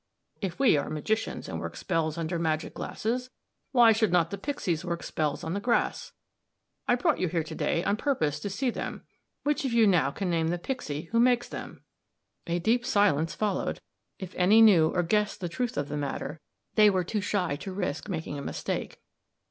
[0.41, 3.29] "If we are magicians and work spells under magic glasses,
[3.71, 6.11] why should not the pixies work spells on the grass?
[6.87, 9.03] I brought you here to day on purpose to see them.
[9.43, 11.83] Which of you now can name the pixie who makes them?"
[12.47, 13.79] A deep silence followed.
[14.17, 16.39] If any knew or guessed the truth of the matter,
[16.73, 19.03] they were too shy to risk making a mistake.